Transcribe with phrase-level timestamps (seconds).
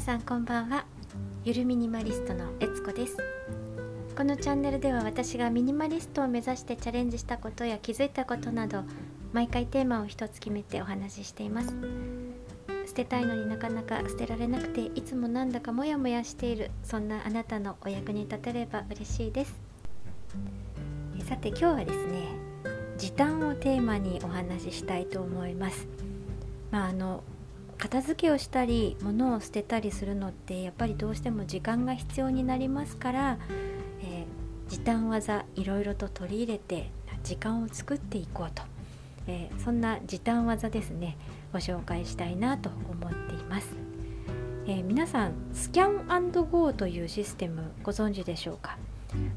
[0.00, 0.86] 皆さんこんばんは。
[1.44, 3.18] ゆるミニマリストのえつこです。
[4.16, 8.82] このチャンネルでは私がミニマリストを目指してチャレンジしたことや気づいたことなど
[9.34, 11.74] 毎回テーマを一つ決めてお話ししています。
[12.86, 19.60] 捨てたいのになかなか捨てられなくていつもなんだかモヤモヤしているそんなあなたのお役に立てれば嬉しいです。
[21.28, 22.22] さて今日はですね
[22.96, 25.86] 時短をテーマにお話ししたいと思います。
[26.70, 27.22] まああの
[27.80, 33.38] 片付けをしたり物を捨てたりするのってやっぱりどうしても時間が必要になりますから、
[34.02, 36.90] えー、時短技いろいろと取り入れて
[37.24, 38.62] 時間を作っていこうと、
[39.26, 41.16] えー、そんな時短技ですね
[41.54, 43.70] ご紹介したいなと思っています、
[44.66, 48.76] えー、皆さんスキャンゴーというシステムご存知でしょうか？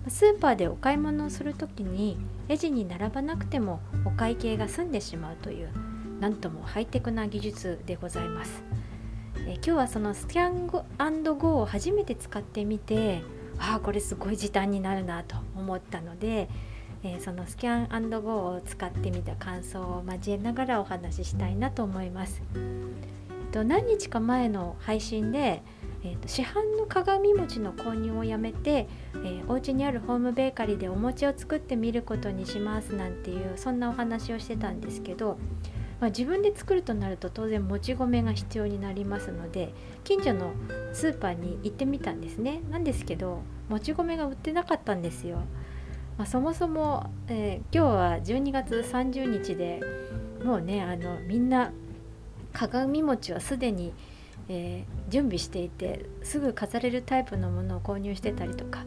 [0.10, 2.18] スーパーでお買い物をする時に
[2.50, 5.70] レジに並ばなくてもお会計が済んでしまうという
[6.24, 8.64] なんともハイテクな技術でございます。
[9.46, 10.86] え今日はそのスキャンゴ
[11.62, 13.22] を初めて使ってみて
[13.60, 16.48] ああこれすごい時短になるなと思ったので、
[17.04, 22.42] えー、そのスキャンゴを使ってみた感想を交えながらお話ししたいなと思います。
[22.56, 25.62] えっと、何日か前の配信で、
[26.06, 35.38] えーと、市販の鏡餅の購入をやめて、えー、お家にあるホームベーカリーでお餅を作ってみることにしますなんていうそんなお話をしてたんですけど
[36.04, 39.74] まあ、自分で作るとなると当然もち米が必要になりますので
[40.04, 40.52] 近所の
[40.92, 42.60] スーパーに行ってみたんですね。
[42.70, 45.38] なんですけどもち米が売ってなかったんですよ、
[46.18, 49.80] まあ、そもそも、えー、今日は12月30日で
[50.44, 51.72] もうねあのみんな
[52.52, 53.94] 鏡餅はすでに、
[54.50, 58.84] えー、準備していてすぐ飾れるタイプのものを購入してたりとか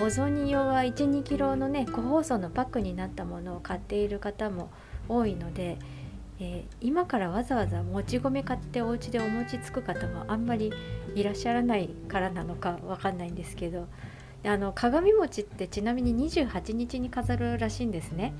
[0.00, 4.70] お雑煮用は12キロのね個包装のパックになったものを買っている方も
[5.08, 5.76] 多いので
[6.42, 10.72] えー、今からわざわざもち米買ってお家でお餅つく方もあんまり
[11.14, 13.88] いらっしゃらないからなのかわかんないんですけど
[14.44, 18.32] あの鏡餅ってちなみに28日に飾るらしいんですね。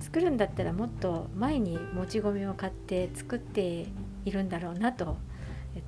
[0.00, 3.86] 作るんだったらもっと前にもち米を買って作って
[4.24, 5.16] いるんだろうなと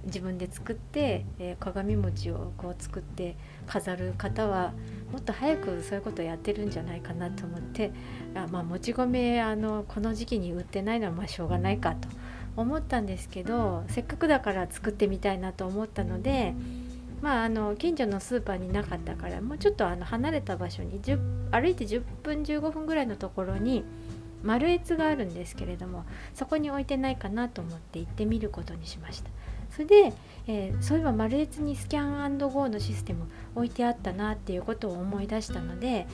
[0.04, 4.72] 自分で作って、えー、鏡餅をこう作って飾る方は
[5.12, 7.92] もっと早くそういうことをやってるんじゃないかなと思って
[8.34, 12.08] あ、まあ、もち米あのこの時期に売ってないのはまあしょうがないかと
[12.56, 16.54] 思ったんですけどせっかくだから作ってみたいなと思ったので。
[17.20, 21.00] まあ、あの近所のスーパーになかったからもうちょっとあの離れた場所に
[21.50, 23.82] 歩いて10分15分ぐらいのところに
[24.42, 29.30] 丸越があるんですけれどもそこに置いてないかなと思って行ってみることにしました
[29.70, 30.12] それで、
[30.46, 36.06] えー、そういえばマルエツにスキャンゴーのシステム置いてあったなっていうことを思い出したので、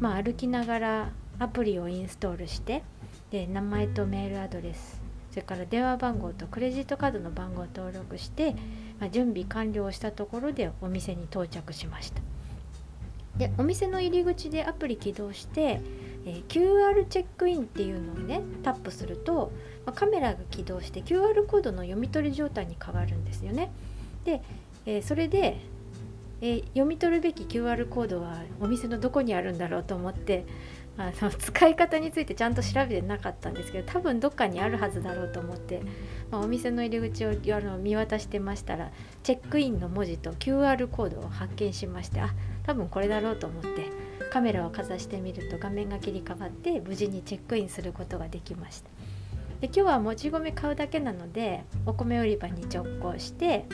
[0.00, 2.82] まあ、歩きながらアプリをインストールして
[3.30, 5.00] で名前とメールアドレス
[5.30, 8.52] それから電話番号とクレジットカードの番号を登録して、
[9.00, 12.20] まあ、準備完了したところでお店に到着しました。
[13.38, 15.80] でお店の入り口でアプリ起動して
[16.24, 19.52] えー、QR チェックインっていうのをねタップすると、
[19.84, 23.70] まあ、カメラが起動して QR コードの読み取り状態に変わるんですよね。
[24.24, 24.42] で、
[24.86, 25.58] えー、それで、
[26.40, 30.44] えー、読み取るべき QR コードはお店のどこにあるんだろうと思って
[30.98, 35.80] あの使い方についてちゃんと調べてなかったんですけど多分どっかにあるはずだろうと思って、
[36.30, 38.90] まあ、お店の入り口をあの見渡してましたら
[39.22, 43.70] チェックインの文字と QR コードを発見しましてあ多分これだろうと思って
[44.30, 48.90] カメラをかざしてみると画面が切り替わって無事にチェックインすることができました
[49.62, 53.64] で今日はもち米買うだけなのでお米売り場に直行して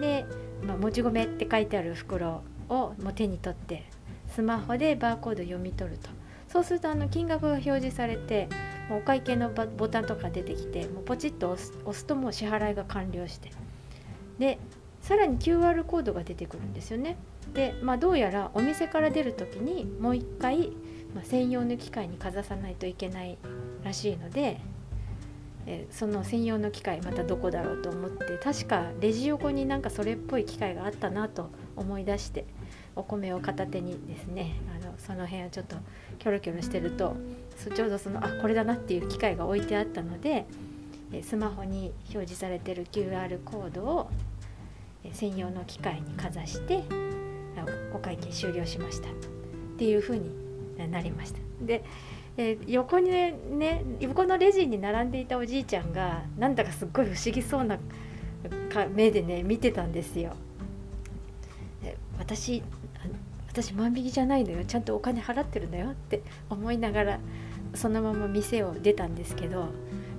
[0.00, 0.26] で、
[0.66, 3.84] まあ、もち米って書いてある袋をもう手に取って
[4.34, 6.10] スマホでバーコード読み取ると。
[6.48, 8.48] そうするとあの金額が表示されて
[8.90, 13.52] もうお会計のボタンとか出てきてもうポチッと押す押すともう支払いが完了して。
[14.40, 14.58] で
[15.00, 17.16] さらに QR コードが出てくるんですよね。
[17.54, 20.72] で、まあ、どうやらお店から出る時にもう一回、
[21.14, 23.38] まあ、専用の機械にかざさないといけない
[23.84, 24.60] らしいので、
[25.66, 32.46] えその専用の機械またどこだろうと思って確かレジ横になんかそれっぽい機械があったなと思い出して
[32.96, 35.76] お米を片手にですねあのその辺をちょっと
[36.18, 37.16] キョロキョロしてると
[37.74, 40.46] ちょうどそのあこれだなっていう機械が置いてあったので
[41.22, 44.10] スマホに表示されてる QR コードを
[45.12, 46.82] 専用の機械にかざして
[47.94, 49.12] お会計終了しましたっ
[49.78, 50.30] ていう風に
[50.90, 51.40] なりました。
[51.60, 51.84] で、
[52.36, 57.78] えー、横にね横のレジに並んでいたおじいちゃんがなんだかすっごい不思議そうな
[58.94, 60.34] 目でね見てたんですよ。
[62.18, 62.62] 私
[63.48, 64.64] 私万引きじゃないのよ。
[64.64, 65.90] ちゃんとお金払ってるんだよ。
[65.90, 67.18] って思いながら
[67.74, 69.68] そのまま店を出たんですけど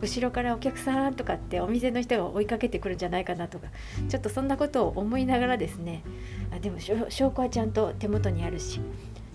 [0.02, 3.68] 後ろからお客さんとかってお店の人が追いかけてくるんじゃないかなとか
[4.10, 6.04] ちょっとそんなことを思いながらですね
[6.52, 8.82] あでも証拠はちゃんと手元にあるし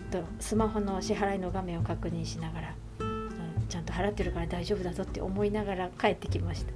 [0.09, 6.73] とスマホの支払いの画面を確認しながらうんちゃんと払ってるから大丈夫だぞって思いながら帰ってきました、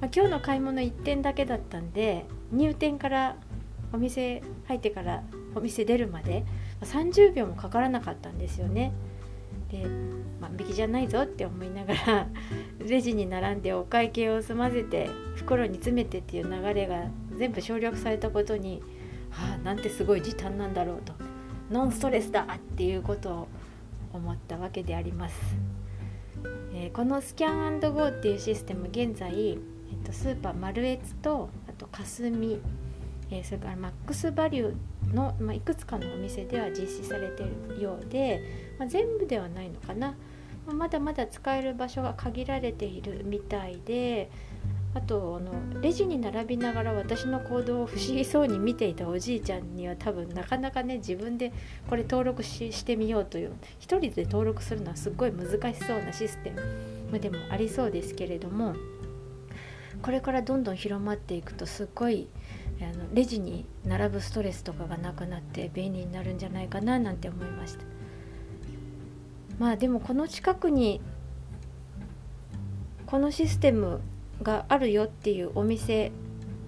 [0.00, 3.36] まあ、今日の買い物1点だけだったんで入店から
[3.92, 5.22] お店入ってから
[5.54, 6.44] お店出るまで
[6.80, 8.92] 30秒もかからなかったんですよね。
[9.70, 9.86] で
[10.40, 12.26] 万引きじゃないぞって思いながら
[12.86, 17.06] レジに並んでお会計を済ませて袋に詰めてっていう流れが
[17.36, 18.82] 全部省略されたことに
[19.30, 21.14] はあなんてすごい時短なんだろうと。
[21.72, 23.48] ノンストレスだっていうことを
[24.12, 25.40] 思ったわけであります。
[26.74, 29.58] えー、このスキャンゴーっていうシステム現在、えっ
[30.04, 32.60] と、スーパーマルエツとあとかすみ、
[33.30, 37.46] え、それからマックスバリューの、まあ、いくつかのお店では実施されてい
[37.76, 38.42] るようで、
[38.78, 40.14] まあ、全部ではないのかな、
[40.66, 44.30] まあ、まだまだ使える場所が限られているみたいで
[44.94, 51.52] あとあのレジに並びながら私の行動を不思議そうに見ていたおじいちゃんには多分なかなかね自分で
[51.88, 56.50] これ登録ししてみようという一人で登録するのはすっごい難しそうなシステ
[57.10, 57.18] ム。
[57.18, 58.74] でもありそうですけれども
[60.00, 62.26] これからどんどん広まっていくとすっごい
[62.80, 67.84] あのレジに並ぶストレスとかがなくなって便利になるんじゃないかななんて思いました。
[69.58, 71.00] まあでもこの近くに
[73.06, 74.00] このシステム
[74.42, 76.12] があるよっていうお店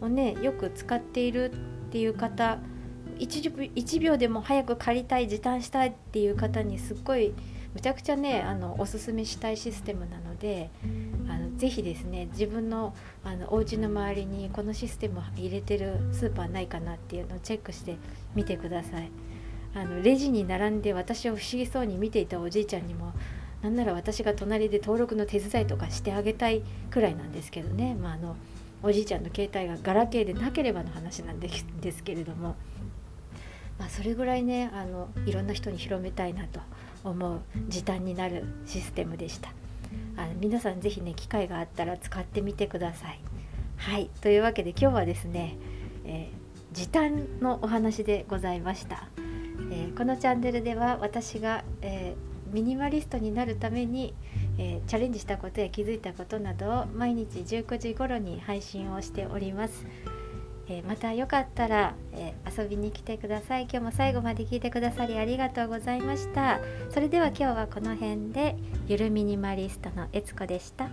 [0.00, 1.56] をねよく使っているっ
[1.91, 2.59] ていう方
[3.19, 7.32] 1, 1秒でも早く借りたい時短したいっていう方にすっごい
[7.75, 10.71] むちゃくちゃねあのおすすめしたいシステムなので
[11.29, 12.94] あのぜひですね自分の
[13.25, 17.97] あのお家の周りにこのシステム入れてるスーパーないかなっていうのをチェックして
[18.35, 19.11] みてください。
[19.76, 23.12] あのレジに並んで私を不思議そうに見ていたおじいちゃんにも
[23.64, 28.37] なんなら私が隣で登録の手伝いとかしてあげたいくらいなんですけどね、まあ、あの
[28.82, 32.56] おじいちゃんの携帯がガラケーでなければの話なんですけれども、
[33.78, 36.61] まあ、それぐらいねあのいろんな人に広めたいなと
[37.05, 39.50] 思う時短になるシステムでした。
[40.19, 43.20] あの皆さん是非ね機会があったら使ってみてください。
[43.78, 45.56] はいというわけで今日はですね、
[46.05, 49.08] えー、時短のお話でございました、
[49.70, 52.14] えー、このチャンネルでは私が、え
[52.54, 54.14] ミニマリストになるために、
[54.58, 59.84] えー、チャレンジしたことや気づいたことなどを毎日19時頃に配信をしております。
[60.68, 63.62] えー、またよかったら、えー、遊びに来てください。
[63.64, 66.60] 今日も最後まで聞いてくださりありがとうございました。
[66.90, 68.54] それでは今日はこの辺で
[68.86, 70.88] ゆるミニマリストのえつこでした。